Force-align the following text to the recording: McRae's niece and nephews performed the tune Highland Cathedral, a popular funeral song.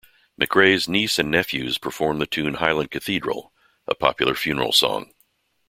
McRae's 0.41 0.87
niece 0.89 1.19
and 1.19 1.29
nephews 1.29 1.77
performed 1.77 2.19
the 2.19 2.25
tune 2.25 2.55
Highland 2.55 2.89
Cathedral, 2.89 3.53
a 3.87 3.93
popular 3.93 4.33
funeral 4.33 4.71
song. 4.71 5.13